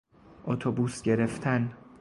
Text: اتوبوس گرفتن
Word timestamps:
اتوبوس 0.43 1.01
گرفتن 1.01 1.73